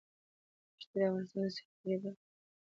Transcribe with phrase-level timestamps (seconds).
[0.75, 2.11] دښتې د افغانستان د سیلګرۍ برخه ده.